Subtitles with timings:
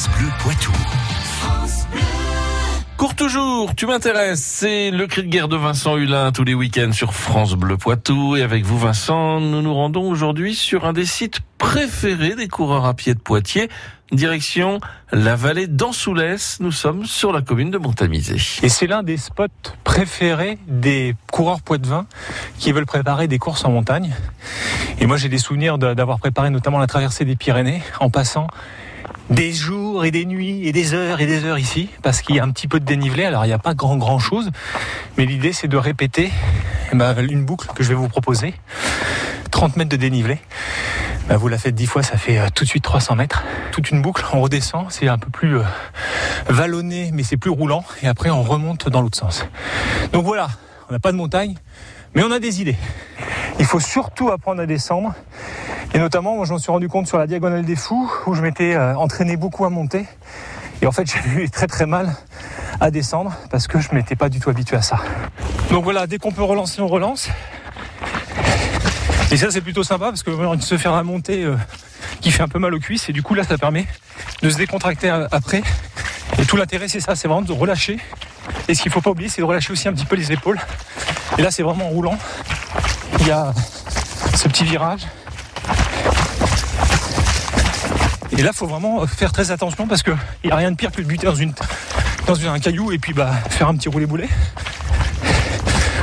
[0.00, 0.72] France Bleu Poitou.
[2.96, 4.40] Cours toujours, tu m'intéresses.
[4.40, 8.34] C'est le cri de guerre de Vincent Hulin tous les week-ends sur France Bleu Poitou.
[8.34, 12.86] Et avec vous, Vincent, nous nous rendons aujourd'hui sur un des sites préférés des coureurs
[12.86, 13.68] à pied de Poitiers.
[14.10, 14.80] Direction
[15.12, 16.60] la vallée d'Ansoulès.
[16.60, 18.36] Nous sommes sur la commune de Montamisé.
[18.62, 19.48] Et c'est l'un des spots
[19.84, 22.06] préférés des coureurs poitevins
[22.58, 24.16] qui veulent préparer des courses en montagne.
[24.98, 28.46] Et moi, j'ai des souvenirs d'avoir préparé notamment la traversée des Pyrénées en passant
[29.30, 32.40] des jours et des nuits et des heures et des heures ici parce qu'il y
[32.40, 33.24] a un petit peu de dénivelé.
[33.24, 34.50] Alors il n'y a pas grand grand chose,
[35.16, 36.30] mais l'idée c'est de répéter
[36.92, 38.54] eh ben, une boucle que je vais vous proposer.
[39.50, 40.38] 30 mètres de dénivelé.
[41.28, 43.44] Ben, vous la faites 10 fois, ça fait euh, tout de suite 300 mètres.
[43.70, 45.62] Toute une boucle, on redescend, c'est un peu plus euh,
[46.48, 47.84] vallonné, mais c'est plus roulant.
[48.02, 49.46] Et après, on remonte dans l'autre sens.
[50.12, 50.48] Donc voilà,
[50.88, 51.54] on n'a pas de montagne,
[52.14, 52.76] mais on a des idées.
[53.60, 55.14] Il faut surtout apprendre à descendre
[55.92, 58.74] et notamment, moi, je suis rendu compte sur la diagonale des fous, où je m'étais
[58.74, 60.06] euh, entraîné beaucoup à monter.
[60.82, 61.04] Et en fait,
[61.34, 62.14] j'ai eu très très mal
[62.80, 64.98] à descendre parce que je m'étais pas du tout habitué à ça.
[65.70, 67.28] Donc voilà, dès qu'on peut relancer, on relance.
[69.32, 71.56] Et ça, c'est plutôt sympa parce que on se faire la montée euh,
[72.20, 73.08] qui fait un peu mal aux cuisses.
[73.08, 73.86] Et du coup, là, ça permet
[74.42, 75.62] de se décontracter euh, après.
[76.38, 77.98] Et tout l'intérêt, c'est ça, c'est vraiment de relâcher.
[78.68, 80.60] Et ce qu'il faut pas oublier, c'est de relâcher aussi un petit peu les épaules.
[81.36, 82.16] Et là, c'est vraiment roulant.
[83.20, 83.52] Il y a
[84.36, 85.02] ce petit virage
[88.40, 90.90] Et là, il faut vraiment faire très attention parce qu'il n'y a rien de pire
[90.90, 94.30] que de buter dans, un caillou et puis bah, faire un petit roulé-boulet.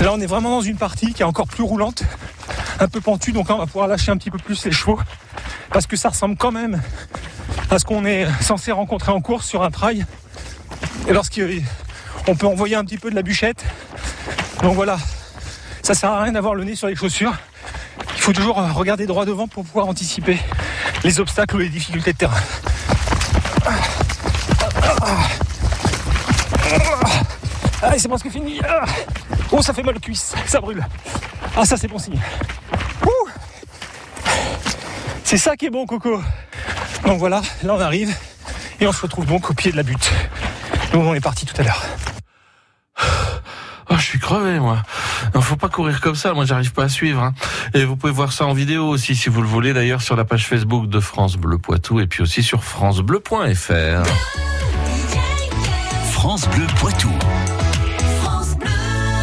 [0.00, 2.04] Là, on est vraiment dans une partie qui est encore plus roulante,
[2.80, 4.98] un peu pentue, donc on va pouvoir lâcher un petit peu plus les chevaux
[5.72, 6.80] parce que ça ressemble quand même
[7.70, 10.06] à ce qu'on est censé rencontrer en course sur un trail.
[11.08, 13.62] Et lorsqu'on peut envoyer un petit peu de la bûchette.
[14.62, 14.96] Donc voilà,
[15.82, 17.34] ça sert à rien d'avoir le nez sur les chaussures.
[18.22, 20.38] Il faut toujours regarder droit devant pour pouvoir anticiper
[21.02, 22.36] les obstacles ou les difficultés de terrain.
[27.82, 28.60] Allez, c'est presque fini.
[29.50, 30.86] Oh, ça fait mal aux cuisses, ça brûle.
[31.56, 32.20] Ah, ça, c'est bon signe.
[35.24, 36.22] C'est ça qui est bon, Coco.
[37.04, 38.14] Donc voilà, là on arrive
[38.78, 40.12] et on se retrouve donc au pied de la butte.
[40.94, 41.84] Nous on est parti tout à l'heure.
[44.02, 44.82] Je suis crevé, moi.
[45.32, 46.34] Il faut pas courir comme ça.
[46.34, 47.22] Moi, j'arrive pas à suivre.
[47.22, 47.34] Hein.
[47.72, 50.24] Et vous pouvez voir ça en vidéo aussi, si vous le voulez, d'ailleurs, sur la
[50.24, 54.02] page Facebook de France Bleu Poitou et puis aussi sur francebleu.fr.
[56.10, 57.12] France Bleu Poitou.